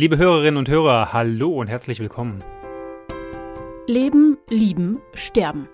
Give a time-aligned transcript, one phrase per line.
[0.00, 2.44] Liebe Hörerinnen und Hörer, hallo und herzlich willkommen.
[3.88, 5.68] Leben, Lieben, Sterben.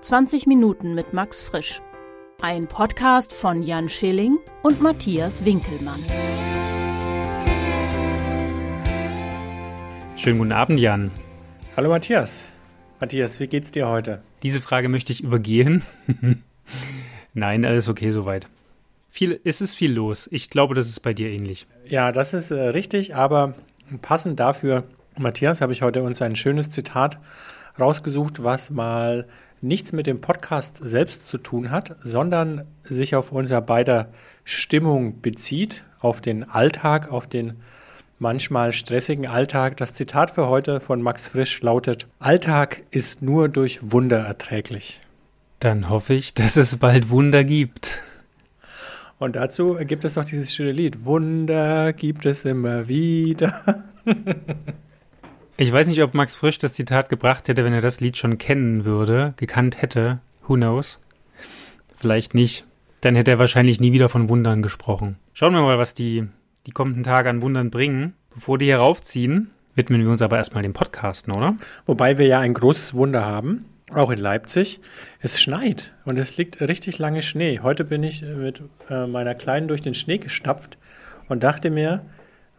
[0.00, 1.80] 20 Minuten mit Max Frisch.
[2.40, 5.98] Ein Podcast von Jan Schilling und Matthias Winkelmann.
[10.18, 11.10] Schönen guten Abend, Jan.
[11.76, 12.52] Hallo Matthias.
[13.00, 14.22] Matthias, wie geht's dir heute?
[14.44, 15.82] Diese Frage möchte ich übergehen.
[17.34, 18.48] Nein, alles okay soweit.
[19.16, 20.28] Viel, ist es viel los.
[20.32, 21.68] Ich glaube, das ist bei dir ähnlich.
[21.86, 23.54] Ja, das ist äh, richtig, aber
[24.02, 24.82] passend dafür,
[25.16, 27.20] Matthias, habe ich heute uns ein schönes Zitat
[27.78, 29.28] rausgesucht, was mal
[29.60, 34.08] nichts mit dem Podcast selbst zu tun hat, sondern sich auf unser beider
[34.42, 37.52] Stimmung bezieht, auf den Alltag, auf den
[38.18, 39.76] manchmal stressigen Alltag.
[39.76, 44.98] Das Zitat für heute von Max Frisch lautet, Alltag ist nur durch Wunder erträglich.
[45.60, 48.00] Dann hoffe ich, dass es bald Wunder gibt.
[49.24, 53.82] Und dazu gibt es doch dieses schöne Lied, Wunder gibt es immer wieder.
[55.56, 58.36] ich weiß nicht, ob Max Frisch das Zitat gebracht hätte, wenn er das Lied schon
[58.36, 60.18] kennen würde, gekannt hätte.
[60.46, 61.00] Who knows?
[61.96, 62.66] Vielleicht nicht.
[63.00, 65.16] Dann hätte er wahrscheinlich nie wieder von Wundern gesprochen.
[65.32, 66.28] Schauen wir mal, was die
[66.66, 68.12] die kommenden Tage an Wundern bringen.
[68.34, 71.56] Bevor die hier raufziehen, widmen wir uns aber erstmal dem Podcasten, oder?
[71.86, 73.64] Wobei wir ja ein großes Wunder haben,
[73.96, 74.80] auch in Leipzig.
[75.20, 77.60] Es schneit und es liegt richtig lange Schnee.
[77.60, 80.78] Heute bin ich mit äh, meiner Kleinen durch den Schnee gestapft
[81.28, 82.04] und dachte mir,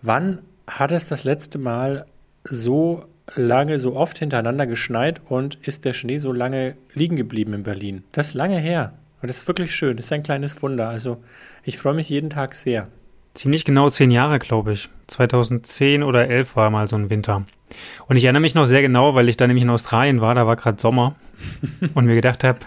[0.02, 2.06] wann hat es das letzte Mal
[2.44, 3.06] so
[3.36, 8.04] lange, so oft hintereinander geschneit und ist der Schnee so lange liegen geblieben in Berlin?
[8.12, 8.94] Das ist lange her.
[9.22, 9.98] Und das ist wirklich schön.
[9.98, 10.90] Das ist ein kleines Wunder.
[10.90, 11.24] Also
[11.64, 12.90] ich freue mich jeden Tag sehr.
[13.36, 14.90] Ziemlich genau zehn Jahre, glaube ich.
[15.08, 17.44] 2010 oder 11 war mal so ein Winter.
[18.08, 20.48] Und ich erinnere mich noch sehr genau, weil ich da nämlich in Australien war, da
[20.48, 21.16] war gerade Sommer
[21.94, 22.60] und mir gedacht habe,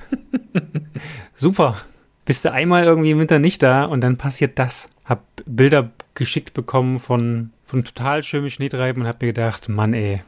[1.34, 1.78] super,
[2.27, 4.91] bist du einmal irgendwie im Winter nicht da und dann passiert das.
[5.06, 10.22] Hab Bilder geschickt bekommen von, von total schönem Schneetreiben und hab mir gedacht, Mann ey,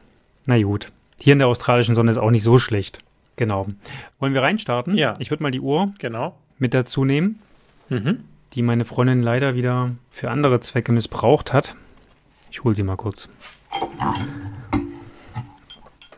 [0.47, 0.91] na gut.
[1.19, 3.03] Hier in der australischen Sonne ist auch nicht so schlecht.
[3.35, 3.67] Genau.
[4.19, 4.97] Wollen wir reinstarten?
[4.97, 5.13] Ja.
[5.19, 6.35] Ich würde mal die Uhr genau.
[6.57, 7.39] mit dazu nehmen.
[7.89, 8.23] Mhm
[8.53, 11.75] die meine Freundin leider wieder für andere Zwecke missbraucht hat.
[12.51, 13.29] Ich hole sie mal kurz.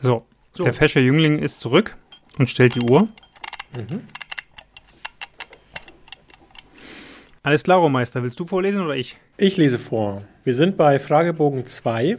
[0.01, 0.63] So, so.
[0.63, 1.95] der fesche Jüngling ist zurück
[2.37, 3.07] und stellt die Uhr.
[3.77, 4.01] Mhm.
[7.43, 8.23] Alles klar, Meister.
[8.23, 9.17] Willst du vorlesen oder ich?
[9.37, 10.23] Ich lese vor.
[10.43, 12.17] Wir sind bei Fragebogen 2,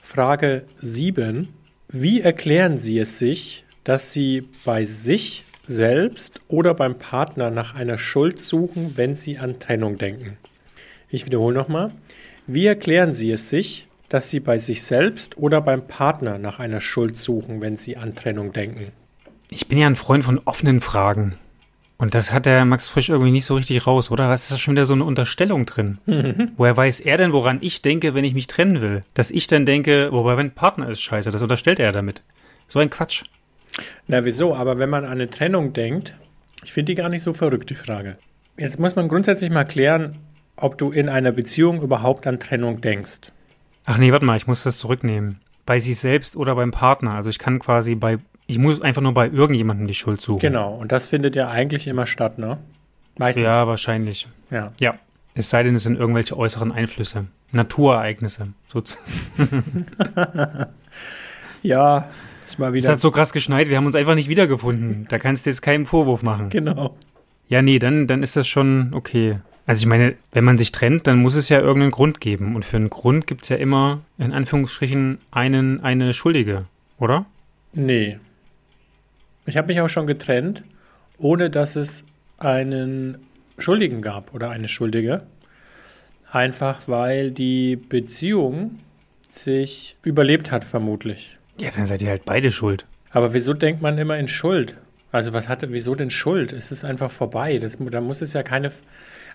[0.00, 1.48] Frage 7.
[1.88, 7.98] Wie erklären Sie es sich, dass Sie bei sich selbst oder beim Partner nach einer
[7.98, 10.36] Schuld suchen, wenn Sie an Trennung denken.
[11.08, 11.92] Ich wiederhole nochmal.
[12.46, 16.80] Wie erklären Sie es sich, dass Sie bei sich selbst oder beim Partner nach einer
[16.80, 18.92] Schuld suchen, wenn Sie an Trennung denken?
[19.50, 21.34] Ich bin ja ein Freund von offenen Fragen.
[21.98, 24.28] Und das hat der Max Frisch irgendwie nicht so richtig raus, oder?
[24.28, 25.98] Was ist da schon wieder so eine Unterstellung drin?
[26.56, 29.02] Woher weiß er denn, woran ich denke, wenn ich mich trennen will?
[29.14, 32.22] Dass ich dann denke, wobei mein Partner ist scheiße, das unterstellt er damit.
[32.66, 33.22] So ein Quatsch.
[34.06, 34.54] Na, wieso?
[34.54, 36.14] Aber wenn man an eine Trennung denkt,
[36.64, 38.16] ich finde die gar nicht so verrückt, die Frage.
[38.58, 40.18] Jetzt muss man grundsätzlich mal klären,
[40.56, 43.32] ob du in einer Beziehung überhaupt an Trennung denkst.
[43.84, 45.40] Ach nee, warte mal, ich muss das zurücknehmen.
[45.66, 47.12] Bei sich selbst oder beim Partner.
[47.12, 50.40] Also ich kann quasi bei, ich muss einfach nur bei irgendjemandem die Schuld suchen.
[50.40, 52.58] Genau, und das findet ja eigentlich immer statt, ne?
[53.18, 53.44] Meistens.
[53.44, 54.28] Ja, wahrscheinlich.
[54.50, 54.72] Ja.
[54.78, 54.94] Ja.
[55.34, 57.26] Es sei denn, es sind irgendwelche äußeren Einflüsse.
[57.52, 58.48] Naturereignisse.
[61.62, 62.08] ja,
[62.44, 62.86] ist mal wieder.
[62.86, 65.06] Es hat so krass geschneit, wir haben uns einfach nicht wiedergefunden.
[65.08, 66.50] Da kannst du jetzt keinen Vorwurf machen.
[66.50, 66.96] Genau.
[67.48, 69.38] Ja, nee, dann, dann ist das schon okay.
[69.66, 72.56] Also ich meine, wenn man sich trennt, dann muss es ja irgendeinen Grund geben.
[72.56, 76.64] Und für einen Grund gibt es ja immer, in Anführungsstrichen, einen, eine Schuldige,
[76.98, 77.26] oder?
[77.72, 78.18] Nee.
[79.46, 80.62] Ich habe mich auch schon getrennt,
[81.18, 82.04] ohne dass es
[82.38, 83.18] einen
[83.58, 85.22] Schuldigen gab oder eine Schuldige.
[86.30, 88.78] Einfach weil die Beziehung
[89.32, 91.38] sich überlebt hat, vermutlich.
[91.58, 92.86] Ja, dann seid ihr halt beide schuld.
[93.10, 94.76] Aber wieso denkt man immer in Schuld?
[95.10, 96.52] Also was hatte, wieso denn Schuld?
[96.52, 97.58] Es ist einfach vorbei.
[97.58, 98.72] Das, da muss es ja keine.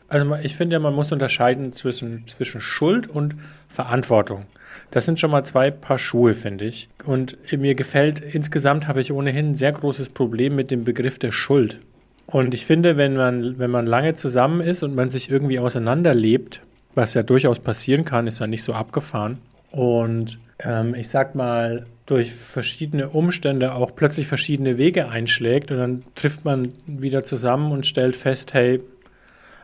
[0.07, 3.35] Also ich finde ja, man muss unterscheiden zwischen, zwischen Schuld und
[3.67, 4.45] Verantwortung.
[4.89, 6.89] Das sind schon mal zwei Paar Schuhe, finde ich.
[7.06, 11.31] Und mir gefällt, insgesamt habe ich ohnehin ein sehr großes Problem mit dem Begriff der
[11.31, 11.80] Schuld.
[12.25, 16.62] Und ich finde, wenn man, wenn man lange zusammen ist und man sich irgendwie auseinanderlebt,
[16.95, 19.38] was ja durchaus passieren kann, ist ja nicht so abgefahren.
[19.71, 26.04] Und ähm, ich sag mal, durch verschiedene Umstände auch plötzlich verschiedene Wege einschlägt und dann
[26.15, 28.81] trifft man wieder zusammen und stellt fest, hey,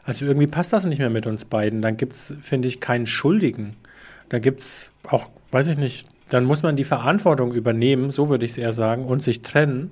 [0.04, 1.82] also irgendwie passt das nicht mehr mit uns beiden.
[1.82, 3.78] Dann gibt es, finde ich, keinen Schuldigen.
[4.28, 8.44] Da gibt es auch, weiß ich nicht, dann muss man die Verantwortung übernehmen, so würde
[8.44, 9.92] ich es eher sagen, und sich trennen.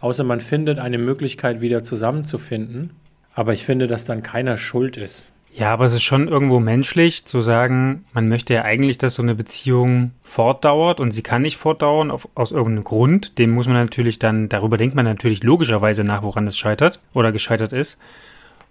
[0.00, 2.90] Außer man findet eine Möglichkeit, wieder zusammenzufinden.
[3.32, 5.30] Aber ich finde, dass dann keiner schuld ist.
[5.58, 9.22] Ja, aber es ist schon irgendwo menschlich zu sagen, man möchte ja eigentlich, dass so
[9.22, 13.38] eine Beziehung fortdauert und sie kann nicht fortdauern auf, aus irgendeinem Grund.
[13.38, 17.32] Dem muss man natürlich dann, darüber denkt man natürlich logischerweise nach, woran es scheitert oder
[17.32, 17.96] gescheitert ist.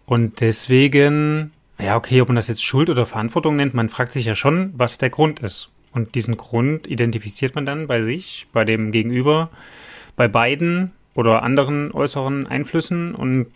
[0.06, 4.26] Und deswegen, ja, okay, ob man das jetzt Schuld oder Verantwortung nennt, man fragt sich
[4.26, 5.70] ja schon, was der Grund ist.
[5.92, 9.50] Und diesen Grund identifiziert man dann bei sich, bei dem Gegenüber,
[10.16, 13.48] bei beiden oder anderen äußeren Einflüssen und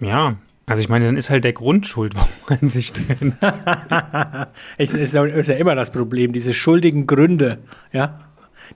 [0.00, 0.36] ja,
[0.66, 3.36] also ich meine, dann ist halt der Grund schuld, warum man sich trennt.
[4.78, 5.24] es ist, ja
[5.56, 7.58] immer das Problem, diese schuldigen Gründe,
[7.92, 8.18] ja.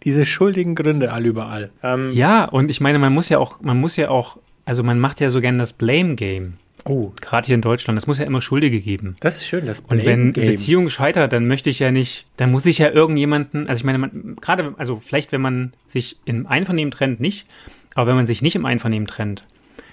[0.05, 1.71] Diese schuldigen Gründe all überall.
[1.83, 4.37] Ähm, ja, und ich meine, man muss ja auch, man muss ja auch,
[4.67, 6.55] also man macht ja so gern das Blame Game.
[6.85, 7.13] Oh.
[7.21, 9.17] Gerade hier in Deutschland, es muss ja immer Schuldige geben.
[9.21, 10.21] Das ist schön, das Blame Game.
[10.21, 13.67] Und wenn eine Beziehung scheitert, dann möchte ich ja nicht, dann muss ich ja irgendjemanden,
[13.67, 14.11] also ich meine,
[14.41, 17.47] gerade, also vielleicht, wenn man sich im Einvernehmen trennt, nicht,
[17.95, 19.45] aber wenn man sich nicht im Einvernehmen trennt,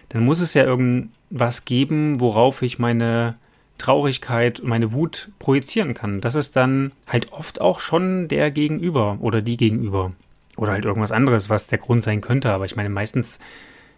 [0.10, 3.36] dann muss es ja irgendwas geben, worauf ich meine
[3.78, 6.22] Traurigkeit meine Wut projizieren kann.
[6.22, 10.14] Das ist dann halt oft auch schon der Gegenüber oder die Gegenüber.
[10.56, 12.50] Oder halt irgendwas anderes, was der Grund sein könnte.
[12.52, 13.40] Aber ich meine, meistens,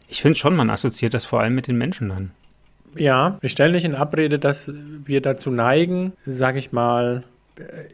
[0.08, 2.32] ich finde schon, man assoziiert das vor allem mit den Menschen dann.
[2.96, 4.72] Ja, ich stelle nicht in Abrede, dass
[5.06, 7.24] wir dazu neigen, sage ich mal,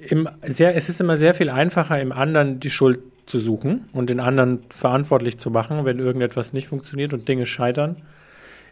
[0.08, 4.10] im sehr, es ist immer sehr viel einfacher, im anderen die Schuld zu suchen und
[4.10, 7.98] den anderen verantwortlich zu machen, wenn irgendetwas nicht funktioniert und Dinge scheitern.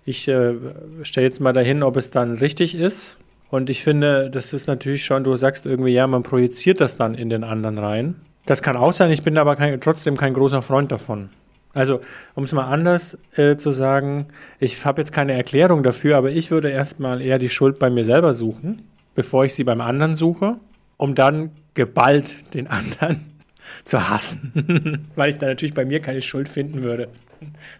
[0.05, 0.55] Ich äh,
[1.03, 3.17] stelle jetzt mal dahin, ob es dann richtig ist.
[3.49, 7.13] Und ich finde, das ist natürlich schon, du sagst irgendwie, ja, man projiziert das dann
[7.13, 8.15] in den anderen rein.
[8.45, 11.29] Das kann auch sein, ich bin aber kein, trotzdem kein großer Freund davon.
[11.73, 12.01] Also,
[12.35, 14.27] um es mal anders äh, zu sagen,
[14.59, 18.03] ich habe jetzt keine Erklärung dafür, aber ich würde erstmal eher die Schuld bei mir
[18.03, 18.81] selber suchen,
[19.15, 20.57] bevor ich sie beim anderen suche,
[20.97, 23.30] um dann geballt den anderen
[23.83, 27.09] zu hassen, weil ich da natürlich bei mir keine Schuld finden würde.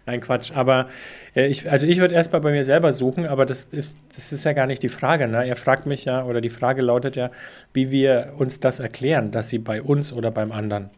[0.06, 0.52] Nein, Quatsch.
[0.54, 0.88] Aber
[1.34, 4.44] äh, ich, also ich würde erstmal bei mir selber suchen, aber das ist, das ist
[4.44, 5.28] ja gar nicht die Frage.
[5.28, 5.46] Ne?
[5.46, 7.30] Er fragt mich ja, oder die Frage lautet ja,
[7.72, 10.90] wie wir uns das erklären, dass sie bei uns oder beim anderen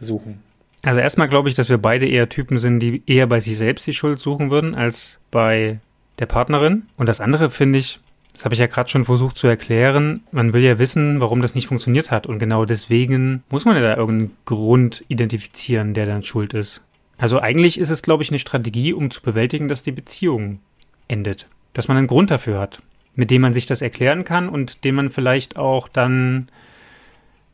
[0.00, 0.40] suchen.
[0.82, 3.86] Also erstmal glaube ich, dass wir beide eher Typen sind, die eher bei sich selbst
[3.86, 5.78] die Schuld suchen würden, als bei
[6.18, 6.84] der Partnerin.
[6.96, 8.00] Und das andere finde ich,
[8.32, 10.22] das habe ich ja gerade schon versucht zu erklären.
[10.32, 12.26] Man will ja wissen, warum das nicht funktioniert hat.
[12.26, 16.80] Und genau deswegen muss man ja da irgendeinen Grund identifizieren, der dann schuld ist.
[17.18, 20.60] Also eigentlich ist es, glaube ich, eine Strategie, um zu bewältigen, dass die Beziehung
[21.08, 21.46] endet.
[21.74, 22.82] Dass man einen Grund dafür hat,
[23.14, 26.48] mit dem man sich das erklären kann und den man vielleicht auch dann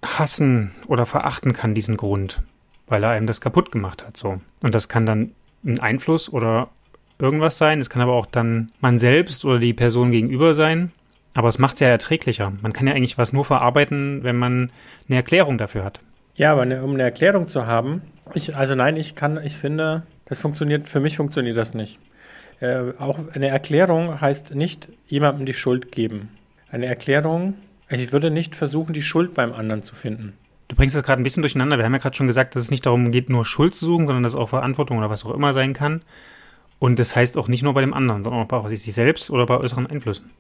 [0.03, 2.41] hassen oder verachten kann, diesen Grund,
[2.87, 4.17] weil er einem das kaputt gemacht hat.
[4.17, 4.41] So.
[4.63, 5.33] Und das kann dann
[5.65, 6.69] ein Einfluss oder
[7.19, 7.81] irgendwas sein.
[7.81, 10.93] Es kann aber auch dann man selbst oder die Person gegenüber sein.
[11.35, 12.53] Aber es macht es ja erträglicher.
[12.63, 14.71] Man kann ja eigentlich was nur verarbeiten, wenn man
[15.09, 16.01] eine Erklärung dafür hat.
[16.35, 18.03] Ja, aber eine, um eine Erklärung zu haben,
[18.35, 21.99] ich, also nein, ich kann, ich finde, das funktioniert, für mich funktioniert das nicht.
[22.61, 26.31] Äh, auch eine Erklärung heißt nicht jemandem die Schuld geben.
[26.71, 27.55] Eine Erklärung,
[27.89, 30.35] ich würde nicht versuchen, die Schuld beim anderen zu finden.
[30.69, 31.79] Du bringst das gerade ein bisschen durcheinander.
[31.79, 34.07] Wir haben ja gerade schon gesagt, dass es nicht darum geht, nur Schuld zu suchen,
[34.07, 36.03] sondern dass es auch Verantwortung oder was auch immer sein kann.
[36.79, 39.47] Und das heißt auch nicht nur bei dem anderen, sondern auch bei sich selbst oder
[39.47, 40.31] bei äußeren Einflüssen.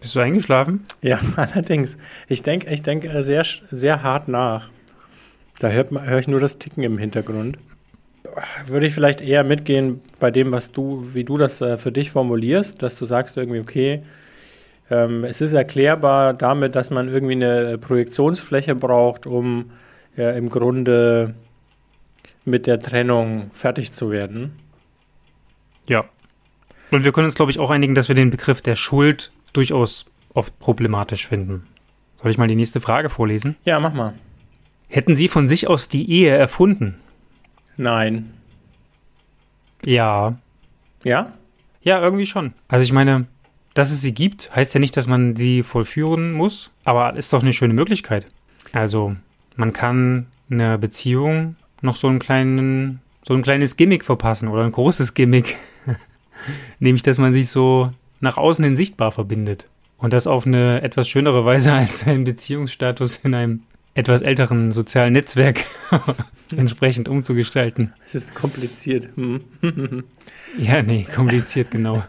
[0.00, 0.86] Bist du eingeschlafen?
[1.02, 1.98] Ja, allerdings.
[2.28, 4.70] Ich denke ich denk äh, sehr, sehr hart nach.
[5.58, 7.58] Da höre ich nur das Ticken im Hintergrund.
[8.66, 12.12] Würde ich vielleicht eher mitgehen bei dem, was du, wie du das äh, für dich
[12.12, 14.02] formulierst, dass du sagst irgendwie, okay,
[14.90, 19.70] ähm, es ist erklärbar damit, dass man irgendwie eine Projektionsfläche braucht, um
[20.16, 21.34] äh, im Grunde
[22.44, 24.52] mit der Trennung fertig zu werden.
[25.86, 26.04] Ja.
[26.90, 30.06] Und wir können uns, glaube ich, auch einigen, dass wir den Begriff der Schuld durchaus
[30.34, 31.64] oft problematisch finden.
[32.16, 33.56] Soll ich mal die nächste Frage vorlesen?
[33.64, 34.14] Ja, mach mal.
[34.88, 36.96] Hätten Sie von sich aus die Ehe erfunden?
[37.76, 38.30] Nein.
[39.84, 40.36] Ja.
[41.04, 41.32] Ja?
[41.82, 42.52] Ja, irgendwie schon.
[42.68, 43.26] Also ich meine,
[43.74, 47.42] dass es sie gibt, heißt ja nicht, dass man sie vollführen muss, aber ist doch
[47.42, 48.26] eine schöne Möglichkeit.
[48.72, 49.16] Also,
[49.56, 54.72] man kann eine Beziehung noch so einen kleinen, so ein kleines Gimmick verpassen oder ein
[54.72, 55.56] großes Gimmick.
[56.78, 59.66] Nämlich, dass man sich so nach außen hin sichtbar verbindet.
[59.98, 63.60] Und das auf eine etwas schönere Weise als ein Beziehungsstatus in einem
[63.94, 65.64] etwas älteren sozialen Netzwerk
[66.56, 67.92] entsprechend umzugestalten.
[68.06, 69.08] Es ist kompliziert.
[69.16, 69.42] Hm.
[70.58, 72.04] ja, nee, kompliziert, genau.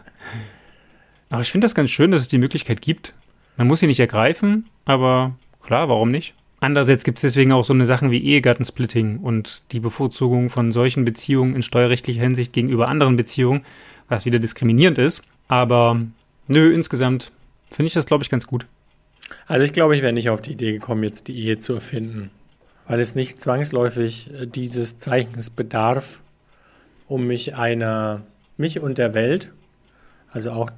[1.28, 3.14] Aber ich finde das ganz schön, dass es die Möglichkeit gibt.
[3.56, 6.34] Man muss sie nicht ergreifen, aber klar, warum nicht?
[6.62, 11.04] Andererseits gibt es deswegen auch so eine Sachen wie Ehegattensplitting und die Bevorzugung von solchen
[11.04, 13.64] Beziehungen in steuerrechtlicher Hinsicht gegenüber anderen Beziehungen,
[14.08, 15.22] was wieder diskriminierend ist.
[15.48, 16.00] Aber
[16.46, 17.32] nö, insgesamt
[17.68, 18.66] finde ich das, glaube ich, ganz gut.
[19.48, 22.30] Also ich glaube, ich wäre nicht auf die Idee gekommen, jetzt die Ehe zu erfinden,
[22.86, 26.20] weil es nicht zwangsläufig äh, dieses Zeichens bedarf,
[27.08, 28.22] um mich einer,
[28.56, 29.50] mich und der Welt,
[30.30, 30.70] also auch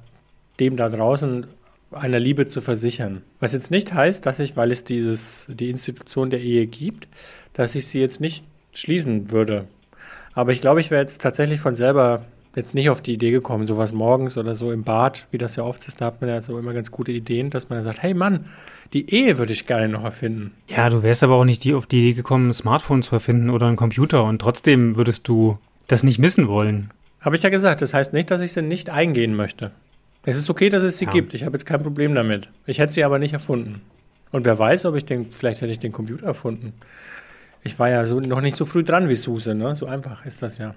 [0.59, 1.45] dem da draußen
[1.91, 3.21] einer Liebe zu versichern.
[3.39, 7.07] Was jetzt nicht heißt, dass ich, weil es dieses, die Institution der Ehe gibt,
[7.53, 9.67] dass ich sie jetzt nicht schließen würde.
[10.33, 12.25] Aber ich glaube, ich wäre jetzt tatsächlich von selber
[12.55, 15.63] jetzt nicht auf die Idee gekommen, sowas morgens oder so im Bad, wie das ja
[15.63, 18.01] oft ist, da hat man ja so immer ganz gute Ideen, dass man dann sagt,
[18.01, 18.45] hey Mann,
[18.93, 20.51] die Ehe würde ich gerne noch erfinden.
[20.67, 23.49] Ja, du wärst aber auch nicht die auf die Idee gekommen, ein Smartphone zu erfinden
[23.49, 26.91] oder einen Computer und trotzdem würdest du das nicht missen wollen.
[27.19, 29.71] Habe ich ja gesagt, das heißt nicht, dass ich sie nicht eingehen möchte.
[30.25, 31.11] Es ist okay, dass es sie ja.
[31.11, 31.33] gibt.
[31.33, 32.49] Ich habe jetzt kein Problem damit.
[32.65, 33.81] Ich hätte sie aber nicht erfunden.
[34.31, 36.73] Und wer weiß, ob ich den, vielleicht hätte ich den Computer erfunden.
[37.63, 39.75] Ich war ja so noch nicht so früh dran wie Suse, ne?
[39.75, 40.75] So einfach ist das ja.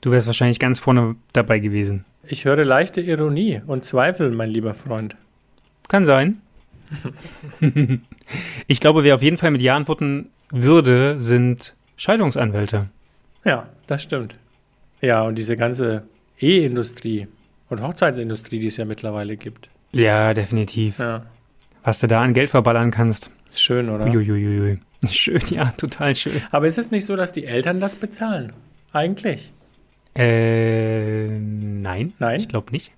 [0.00, 2.04] Du wärst wahrscheinlich ganz vorne dabei gewesen.
[2.26, 5.16] Ich höre leichte Ironie und Zweifel, mein lieber Freund.
[5.88, 6.40] Kann sein.
[8.66, 12.88] ich glaube, wer auf jeden Fall mit Ja antworten würde, sind Scheidungsanwälte.
[13.44, 14.36] Ja, das stimmt.
[15.00, 16.04] Ja, und diese ganze
[16.40, 17.26] E-Industrie
[17.70, 19.70] und Hochzeitsindustrie, die es ja mittlerweile gibt.
[19.92, 20.98] Ja, definitiv.
[20.98, 21.22] Ja.
[21.82, 23.30] Was du da an Geld verballern kannst.
[23.52, 24.04] Schön, oder?
[24.06, 24.78] Uiuiui.
[25.10, 26.42] Schön, ja, total schön.
[26.50, 28.52] Aber ist es nicht so, dass die Eltern das bezahlen?
[28.92, 29.50] Eigentlich?
[30.14, 32.12] Äh, nein.
[32.18, 32.40] Nein?
[32.40, 32.92] Ich glaube nicht.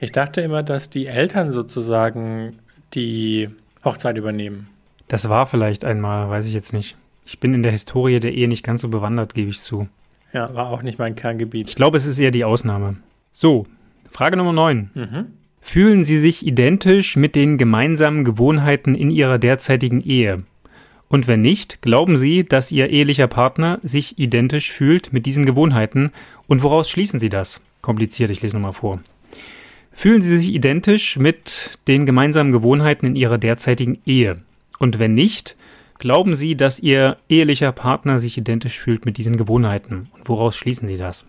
[0.00, 2.56] Ich dachte immer, dass die Eltern sozusagen
[2.94, 3.50] die
[3.84, 4.68] Hochzeit übernehmen.
[5.08, 6.96] Das war vielleicht einmal, weiß ich jetzt nicht.
[7.26, 9.88] Ich bin in der Historie der Ehe nicht ganz so bewandert, gebe ich zu.
[10.32, 11.68] Ja, war auch nicht mein Kerngebiet.
[11.68, 12.96] Ich glaube, es ist eher die Ausnahme.
[13.32, 13.66] So,
[14.12, 14.90] Frage Nummer 9.
[14.94, 15.26] Mhm.
[15.62, 20.44] Fühlen Sie sich identisch mit den gemeinsamen Gewohnheiten in Ihrer derzeitigen Ehe?
[21.08, 26.10] Und wenn nicht, glauben Sie, dass Ihr ehelicher Partner sich identisch fühlt mit diesen Gewohnheiten
[26.46, 27.60] und woraus schließen Sie das?
[27.80, 29.00] Kompliziert, ich lese nochmal vor.
[29.92, 34.40] Fühlen Sie sich identisch mit den gemeinsamen Gewohnheiten in Ihrer derzeitigen Ehe?
[34.78, 35.56] Und wenn nicht,
[35.98, 40.08] glauben Sie, dass Ihr ehelicher Partner sich identisch fühlt mit diesen Gewohnheiten?
[40.12, 41.24] Und woraus schließen Sie das?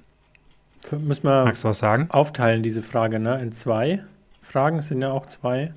[0.91, 2.07] Müssen wir Magst du was sagen?
[2.09, 3.39] aufteilen, diese Frage, ne?
[3.41, 4.01] in zwei
[4.41, 5.71] Fragen, sind ja auch zwei.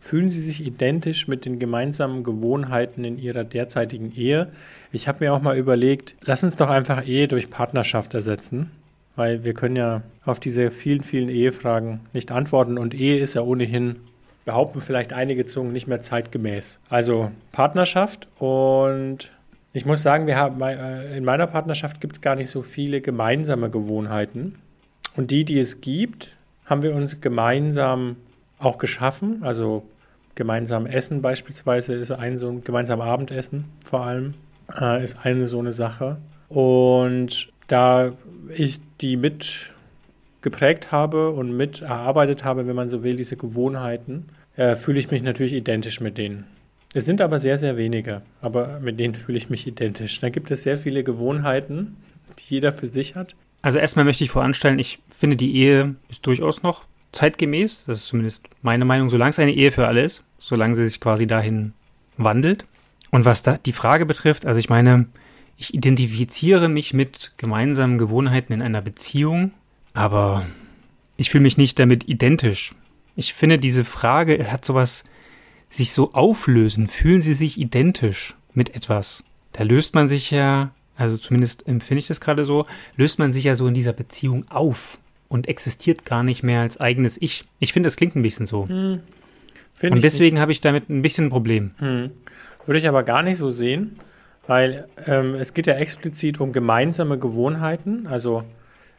[0.00, 4.48] Fühlen Sie sich identisch mit den gemeinsamen Gewohnheiten in Ihrer derzeitigen Ehe?
[4.90, 8.70] Ich habe mir auch mal überlegt, lass uns doch einfach Ehe durch Partnerschaft ersetzen,
[9.14, 13.42] weil wir können ja auf diese vielen, vielen Ehefragen nicht antworten und Ehe ist ja
[13.42, 13.96] ohnehin,
[14.44, 16.80] behaupten vielleicht einige Zungen, nicht mehr zeitgemäß.
[16.88, 19.30] Also Partnerschaft und
[19.72, 23.00] ich muss sagen, wir haben äh, in meiner Partnerschaft gibt es gar nicht so viele
[23.00, 24.56] gemeinsame Gewohnheiten
[25.16, 26.30] und die, die es gibt,
[26.66, 28.16] haben wir uns gemeinsam
[28.58, 29.42] auch geschaffen.
[29.42, 29.84] Also
[30.34, 34.34] gemeinsam essen beispielsweise ist ein so ein gemeinsam Abendessen vor allem
[34.80, 36.18] äh, ist eine so eine Sache.
[36.48, 38.12] Und da
[38.54, 39.72] ich die mit
[40.42, 44.26] geprägt habe und mit erarbeitet habe, wenn man so will, diese Gewohnheiten,
[44.56, 46.46] äh, fühle ich mich natürlich identisch mit denen.
[46.94, 50.20] Es sind aber sehr, sehr wenige, aber mit denen fühle ich mich identisch.
[50.20, 51.96] Da gibt es sehr viele Gewohnheiten,
[52.38, 53.34] die jeder für sich hat.
[53.62, 57.84] Also erstmal möchte ich voranstellen, ich finde, die Ehe ist durchaus noch zeitgemäß.
[57.86, 61.00] Das ist zumindest meine Meinung, solange es eine Ehe für alle ist, solange sie sich
[61.00, 61.72] quasi dahin
[62.16, 62.66] wandelt.
[63.10, 65.06] Und was da die Frage betrifft, also ich meine,
[65.56, 69.52] ich identifiziere mich mit gemeinsamen Gewohnheiten in einer Beziehung,
[69.94, 70.46] aber
[71.16, 72.74] ich fühle mich nicht damit identisch.
[73.14, 75.04] Ich finde, diese Frage hat sowas,
[75.72, 76.86] sich so auflösen.
[76.86, 79.24] Fühlen Sie sich identisch mit etwas?
[79.52, 83.44] Da löst man sich ja, also zumindest empfinde ich das gerade so, löst man sich
[83.44, 84.98] ja so in dieser Beziehung auf
[85.28, 87.44] und existiert gar nicht mehr als eigenes Ich.
[87.58, 88.68] Ich finde, das klingt ein bisschen so.
[88.68, 89.00] Hm,
[89.82, 91.72] und deswegen habe ich damit ein bisschen ein Problem.
[91.78, 92.10] Hm.
[92.66, 93.96] Würde ich aber gar nicht so sehen,
[94.46, 98.44] weil ähm, es geht ja explizit um gemeinsame Gewohnheiten, also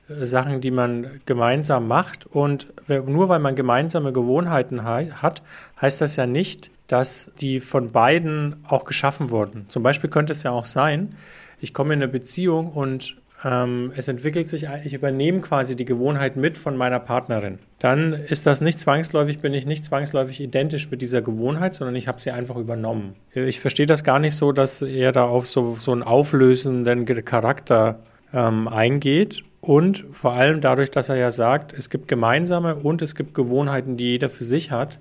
[0.09, 2.25] Sachen, die man gemeinsam macht.
[2.25, 5.41] Und nur weil man gemeinsame Gewohnheiten hat,
[5.81, 9.65] heißt das ja nicht, dass die von beiden auch geschaffen wurden.
[9.69, 11.15] Zum Beispiel könnte es ja auch sein,
[11.59, 16.35] ich komme in eine Beziehung und ähm, es entwickelt sich, ich übernehme quasi die Gewohnheit
[16.35, 17.59] mit von meiner Partnerin.
[17.79, 22.07] Dann ist das nicht zwangsläufig, bin ich nicht zwangsläufig identisch mit dieser Gewohnheit, sondern ich
[22.07, 23.13] habe sie einfach übernommen.
[23.33, 27.99] Ich verstehe das gar nicht so, dass er da auf so, so einen auflösenden Charakter
[28.33, 29.43] ähm, eingeht.
[29.61, 33.95] Und vor allem dadurch, dass er ja sagt, es gibt gemeinsame und es gibt Gewohnheiten,
[33.95, 34.99] die jeder für sich hat,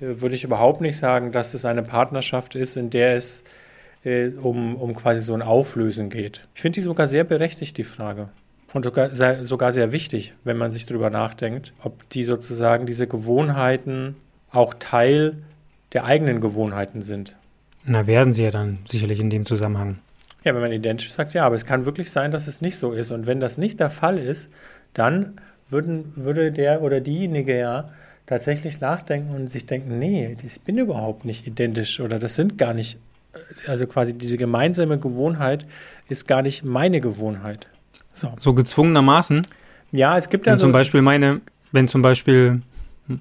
[0.00, 3.44] äh, würde ich überhaupt nicht sagen, dass es eine Partnerschaft ist, in der es
[4.04, 6.46] äh, um, um quasi so ein Auflösen geht.
[6.54, 8.28] Ich finde die sogar sehr berechtigt, die Frage.
[8.74, 9.14] Und sogar
[9.46, 14.16] sogar sehr wichtig, wenn man sich darüber nachdenkt, ob die sozusagen diese Gewohnheiten
[14.50, 15.38] auch Teil
[15.94, 17.34] der eigenen Gewohnheiten sind.
[17.86, 20.00] Na, werden sie ja dann sicherlich in dem Zusammenhang.
[20.44, 22.92] Ja, wenn man identisch sagt, ja, aber es kann wirklich sein, dass es nicht so
[22.92, 23.10] ist.
[23.10, 24.50] Und wenn das nicht der Fall ist,
[24.94, 27.90] dann würden, würde der oder diejenige ja
[28.26, 32.74] tatsächlich nachdenken und sich denken, nee, ich bin überhaupt nicht identisch oder das sind gar
[32.74, 32.98] nicht
[33.66, 35.66] also quasi diese gemeinsame Gewohnheit
[36.08, 37.68] ist gar nicht meine Gewohnheit.
[38.12, 39.42] So, so gezwungenermaßen?
[39.92, 41.40] Ja, es gibt ja so zum Beispiel meine,
[41.72, 42.60] wenn zum Beispiel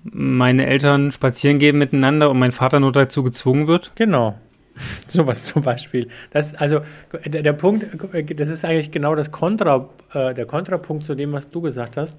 [0.03, 3.91] meine Eltern spazieren gehen miteinander und mein Vater nur dazu gezwungen wird?
[3.95, 4.37] Genau.
[5.07, 6.07] Sowas zum Beispiel.
[6.31, 6.81] Das, also
[7.25, 7.85] der, der Punkt,
[8.39, 12.15] das ist eigentlich genau das Kontra, äh, der Kontrapunkt zu dem, was du gesagt hast.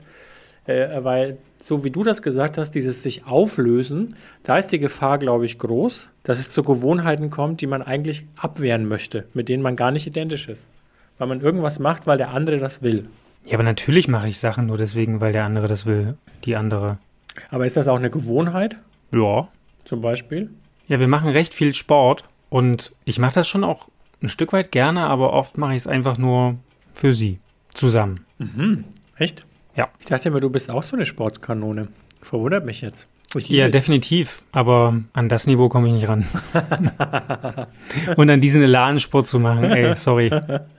[0.66, 5.16] Äh, weil, so wie du das gesagt hast, dieses sich auflösen, da ist die Gefahr,
[5.18, 9.62] glaube ich, groß, dass es zu Gewohnheiten kommt, die man eigentlich abwehren möchte, mit denen
[9.62, 10.66] man gar nicht identisch ist.
[11.16, 13.06] Weil man irgendwas macht, weil der andere das will.
[13.46, 16.16] Ja, aber natürlich mache ich Sachen nur deswegen, weil der andere das will.
[16.44, 16.98] Die andere.
[17.50, 18.76] Aber ist das auch eine Gewohnheit,
[19.10, 19.48] Ja.
[19.86, 20.50] zum Beispiel?
[20.86, 23.88] Ja, wir machen recht viel Sport und ich mache das schon auch
[24.22, 26.56] ein Stück weit gerne, aber oft mache ich es einfach nur
[26.94, 27.38] für sie.
[27.74, 28.24] Zusammen.
[29.16, 29.46] Echt?
[29.76, 29.88] Ja.
[30.00, 31.88] Ich dachte immer, du bist auch so eine Sportskanone.
[32.22, 33.06] Verwundert mich jetzt.
[33.34, 34.42] Ja, definitiv.
[34.52, 36.26] Aber an das Niveau komme ich nicht ran.
[38.16, 40.30] und an diesen Elan-Sport zu machen, ey, sorry.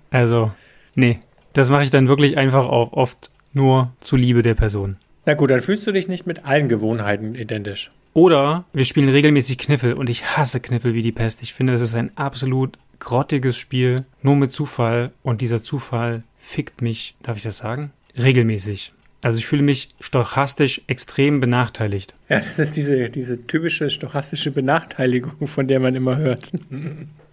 [0.09, 0.51] Also,
[0.95, 1.19] nee.
[1.53, 4.97] Das mache ich dann wirklich einfach auch oft nur zu Liebe der Person.
[5.25, 7.91] Na gut, dann fühlst du dich nicht mit allen Gewohnheiten identisch.
[8.13, 11.41] Oder wir spielen regelmäßig Kniffel und ich hasse Kniffel wie die Pest.
[11.41, 16.81] Ich finde, das ist ein absolut grottiges Spiel, nur mit Zufall und dieser Zufall fickt
[16.81, 17.91] mich, darf ich das sagen?
[18.17, 18.91] Regelmäßig.
[19.21, 22.15] Also ich fühle mich stochastisch extrem benachteiligt.
[22.29, 26.51] Ja, das ist diese, diese typische stochastische Benachteiligung, von der man immer hört.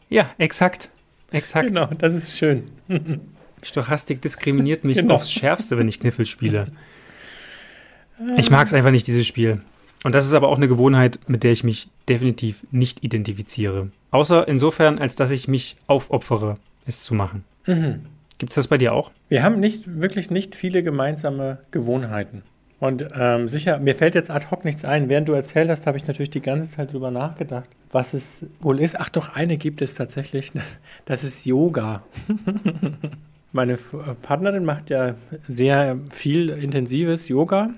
[0.09, 0.89] Ja, exakt.
[1.33, 1.67] Exakt.
[1.67, 2.69] Genau, das ist schön.
[3.65, 5.15] Stochastik diskriminiert mich Genau.
[5.15, 6.69] aufs Schärfste, wenn ich Kniffel spiele.
[8.37, 9.61] Ich mag es einfach nicht, dieses Spiel.
[10.07, 13.91] Und das ist aber auch eine Gewohnheit, mit der ich mich definitiv nicht identifiziere.
[14.13, 17.43] Außer insofern, als dass ich mich aufopfere, es zu machen.
[17.67, 18.07] Mhm.
[18.39, 19.11] Gibt es das bei dir auch?
[19.29, 22.43] Wir haben nicht, wirklich nicht viele gemeinsame Gewohnheiten.
[22.79, 25.09] Und ähm, sicher, mir fällt jetzt ad hoc nichts ein.
[25.09, 28.81] Während du erzählt hast, habe ich natürlich die ganze Zeit drüber nachgedacht, was es wohl
[28.81, 29.01] ist.
[29.01, 30.53] Ach doch, eine gibt es tatsächlich.
[31.05, 32.05] Das ist Yoga.
[33.51, 33.77] Meine
[34.23, 35.17] Partnerin macht ja
[35.49, 37.71] sehr viel intensives Yoga.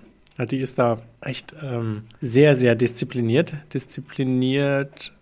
[0.46, 3.54] Die ist da echt ähm, sehr, sehr diszipliniert.
[3.74, 5.12] Diszipliniert,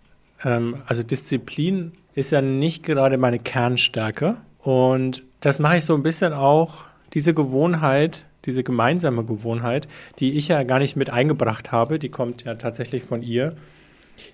[0.44, 4.36] ähm, also Disziplin ist ja nicht gerade meine Kernstärke.
[4.60, 9.88] Und das mache ich so ein bisschen auch, diese Gewohnheit, diese gemeinsame Gewohnheit,
[10.18, 13.56] die ich ja gar nicht mit eingebracht habe, die kommt ja tatsächlich von ihr.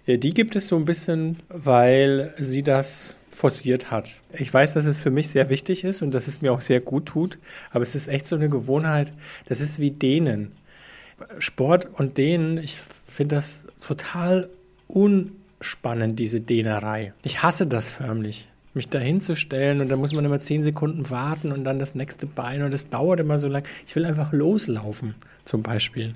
[0.07, 4.13] Äh, Die gibt es so ein bisschen, weil sie das forciert hat.
[4.33, 6.81] Ich weiß, dass es für mich sehr wichtig ist und dass es mir auch sehr
[6.81, 7.39] gut tut,
[7.71, 9.13] aber es ist echt so eine Gewohnheit,
[9.49, 10.53] das ist wie Dehnen.
[11.39, 14.49] Sport und Dehnen, ich finde das total
[14.89, 17.13] unspannend, diese Dehnerei.
[17.23, 18.49] Ich hasse das förmlich.
[18.75, 22.25] Mich da hinzustellen und dann muss man immer zehn Sekunden warten und dann das nächste
[22.27, 23.65] Bein und das dauert immer so lang.
[23.87, 26.15] Ich will einfach loslaufen, zum Beispiel.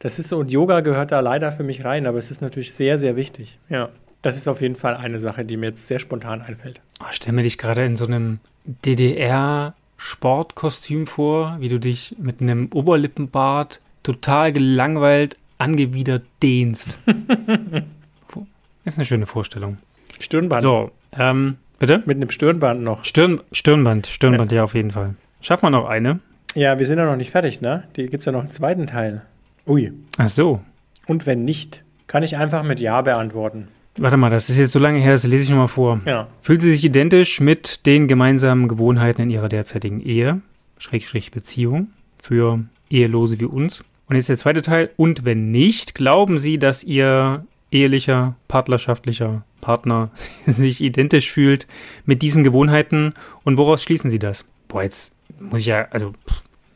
[0.00, 2.72] Das ist so, und Yoga gehört da leider für mich rein, aber es ist natürlich
[2.72, 3.58] sehr, sehr wichtig.
[3.68, 3.90] Ja.
[4.22, 6.80] Das ist auf jeden Fall eine Sache, die mir jetzt sehr spontan einfällt.
[7.00, 12.68] Oh, stell mir dich gerade in so einem DDR-Sportkostüm vor, wie du dich mit einem
[12.72, 16.88] Oberlippenbart total gelangweilt, angewidert dehnst.
[18.84, 19.78] Ist eine schöne Vorstellung.
[20.18, 20.62] Stirnband.
[20.62, 22.02] So, ähm, bitte?
[22.06, 23.04] Mit einem Stirnband noch.
[23.04, 24.64] Stirn, Stirnband, Stirnband, ja.
[24.64, 25.14] auf jeden Fall.
[25.40, 26.20] Schaffen wir noch eine?
[26.54, 27.84] Ja, wir sind ja noch nicht fertig, ne?
[27.96, 29.22] Die gibt es ja noch einen zweiten Teil.
[29.66, 29.92] Ui.
[30.16, 30.60] Ach so.
[31.06, 33.68] Und wenn nicht, kann ich einfach mit Ja beantworten.
[33.98, 36.00] Warte mal, das ist jetzt so lange her, das lese ich nochmal vor.
[36.06, 36.28] Ja.
[36.40, 40.40] Fühlt sie sich identisch mit den gemeinsamen Gewohnheiten in ihrer derzeitigen Ehe,
[40.78, 41.88] Schrägstrich Beziehung,
[42.22, 43.82] für Ehelose wie uns.
[44.06, 44.90] Und jetzt der zweite Teil.
[44.96, 50.10] Und wenn nicht, glauben Sie, dass Ihr ehelicher, partnerschaftlicher Partner
[50.46, 51.66] sich identisch fühlt
[52.06, 53.14] mit diesen Gewohnheiten?
[53.44, 54.44] Und woraus schließen Sie das?
[54.68, 56.12] Boah, jetzt muss ich ja, also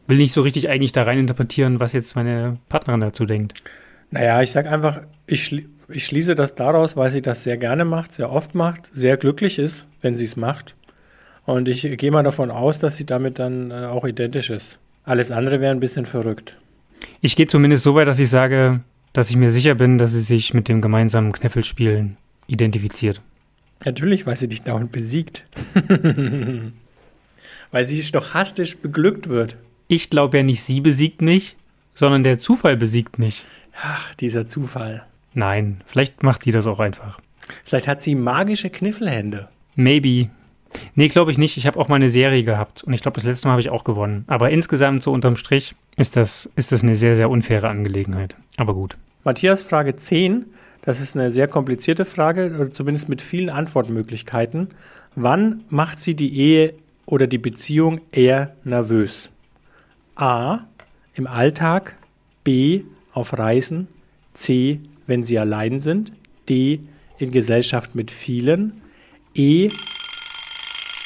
[0.06, 3.62] will nicht so richtig eigentlich da rein interpretieren, was jetzt meine Partnerin dazu denkt.
[4.10, 8.12] Naja, ich sag einfach, ich, ich schließe das daraus, weil sie das sehr gerne macht,
[8.12, 10.74] sehr oft macht, sehr glücklich ist, wenn sie es macht.
[11.44, 14.78] Und ich gehe mal davon aus, dass sie damit dann äh, auch identisch ist.
[15.04, 16.56] Alles andere wäre ein bisschen verrückt.
[17.20, 18.80] Ich gehe zumindest so weit, dass ich sage,
[19.12, 23.20] dass ich mir sicher bin, dass sie sich mit dem gemeinsamen Kniffelspielen identifiziert.
[23.84, 25.44] Natürlich, weil sie dich dauernd besiegt.
[27.72, 29.56] weil sie stochastisch beglückt wird.
[29.88, 31.56] Ich glaube ja nicht, sie besiegt mich,
[31.94, 33.44] sondern der Zufall besiegt mich.
[33.82, 35.04] Ach, dieser Zufall.
[35.34, 37.18] Nein, vielleicht macht sie das auch einfach.
[37.64, 39.48] Vielleicht hat sie magische Kniffelhände.
[39.74, 40.30] Maybe.
[40.94, 41.56] Nee, glaube ich nicht.
[41.56, 43.70] Ich habe auch mal eine Serie gehabt und ich glaube, das letzte Mal habe ich
[43.70, 44.24] auch gewonnen.
[44.26, 48.36] Aber insgesamt, so unterm Strich, ist das, ist das eine sehr, sehr unfaire Angelegenheit.
[48.56, 48.96] Aber gut.
[49.24, 50.46] Matthias, Frage 10.
[50.82, 54.68] Das ist eine sehr komplizierte Frage, oder zumindest mit vielen Antwortmöglichkeiten.
[55.14, 56.74] Wann macht sie die Ehe
[57.06, 59.28] oder die Beziehung eher nervös?
[60.16, 60.60] A.
[61.14, 61.94] Im Alltag.
[62.42, 62.82] B.
[63.12, 63.86] Auf Reisen.
[64.34, 64.80] C.
[65.06, 66.12] Wenn sie allein sind.
[66.48, 66.80] D.
[67.18, 68.80] In Gesellschaft mit vielen.
[69.34, 69.68] E.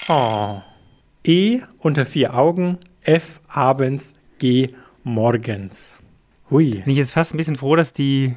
[0.09, 0.61] Oh.
[1.25, 1.62] E.
[1.79, 2.79] Unter vier Augen.
[3.03, 3.40] F.
[3.49, 4.12] Abends.
[4.38, 4.75] G.
[5.03, 5.99] Morgens.
[6.51, 6.71] Hui.
[6.71, 8.37] Bin ich jetzt fast ein bisschen froh, dass die,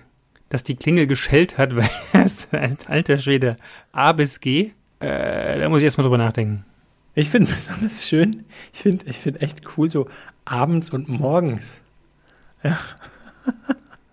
[0.49, 2.49] dass die Klingel geschellt hat, weil es
[2.87, 3.55] alter Schwede
[3.91, 4.71] A bis G.
[4.99, 6.65] Äh, da muss ich erstmal drüber nachdenken.
[7.13, 10.07] Ich finde besonders schön, ich finde ich find echt cool, so
[10.45, 11.81] abends und morgens.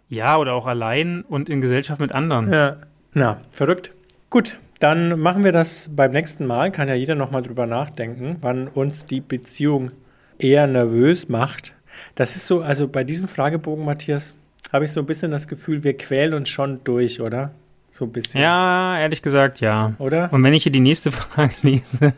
[0.08, 2.52] Ja, oder auch allein und in Gesellschaft mit anderen.
[2.52, 2.76] Ja.
[3.12, 3.92] Na, verrückt.
[4.30, 6.70] Gut, dann machen wir das beim nächsten Mal.
[6.70, 9.90] Kann ja jeder nochmal drüber nachdenken, wann uns die Beziehung
[10.38, 11.74] eher nervös macht.
[12.14, 14.34] Das ist so, also bei diesem Fragebogen, Matthias,
[14.72, 17.52] habe ich so ein bisschen das Gefühl, wir quälen uns schon durch, oder?
[17.92, 18.42] So ein bisschen.
[18.42, 19.94] Ja, ehrlich gesagt, ja.
[19.98, 20.30] Oder?
[20.32, 22.12] Und wenn ich hier die nächste Frage lese,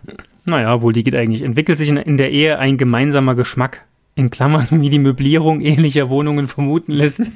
[0.45, 1.43] naja, wohl, die geht eigentlich.
[1.43, 3.83] Entwickelt sich in, in der Ehe ein gemeinsamer Geschmack?
[4.17, 7.21] In Klammern, wie die Möblierung ähnlicher Wohnungen vermuten lässt.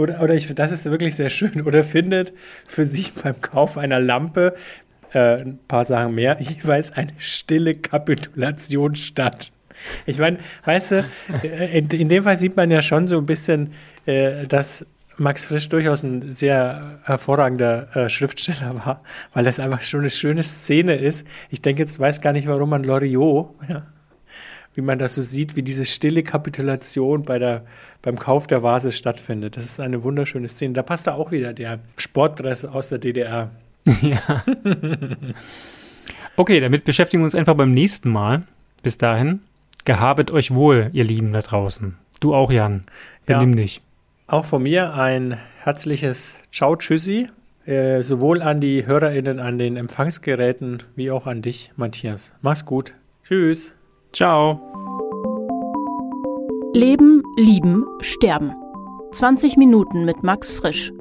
[0.00, 1.62] Oder, oder ich, das ist wirklich sehr schön.
[1.66, 2.32] Oder findet
[2.66, 4.54] für sich beim Kauf einer Lampe,
[5.12, 9.52] äh, ein paar Sachen mehr, jeweils eine stille Kapitulation statt.
[10.06, 11.04] Ich meine, weißt du,
[11.42, 13.72] äh, in, in dem Fall sieht man ja schon so ein bisschen,
[14.06, 14.86] äh, dass
[15.16, 19.02] Max Frisch durchaus ein sehr hervorragender äh, Schriftsteller war,
[19.34, 21.26] weil das einfach schon eine schöne Szene ist.
[21.50, 23.86] Ich denke jetzt, weiß gar nicht, warum man Loriot, ja,
[24.74, 27.64] wie man das so sieht, wie diese stille Kapitulation bei der,
[28.02, 29.56] beim Kauf der Vase stattfindet.
[29.56, 30.74] Das ist eine wunderschöne Szene.
[30.74, 33.50] Da passt da auch wieder der Sportdress aus der DDR.
[34.02, 34.44] ja.
[36.36, 38.42] Okay, damit beschäftigen wir uns einfach beim nächsten Mal.
[38.82, 39.40] Bis dahin,
[39.84, 41.96] gehabet euch wohl, ihr Lieben da draußen.
[42.20, 42.84] Du auch, Jan.
[43.26, 43.56] Benimm Ja.
[43.56, 43.82] dich.
[44.26, 47.26] Auch von mir ein herzliches Ciao, Tschüssi,
[47.66, 52.32] äh, sowohl an die HörerInnen an den Empfangsgeräten wie auch an dich, Matthias.
[52.40, 52.94] Mach's gut.
[53.24, 53.74] Tschüss.
[54.12, 54.60] Ciao.
[56.74, 58.52] Leben, Lieben, Sterben.
[59.12, 60.92] 20 Minuten mit Max Frisch.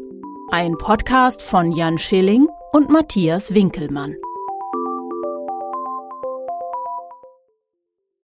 [0.52, 4.16] Ein Podcast von Jan Schilling und Matthias Winkelmann.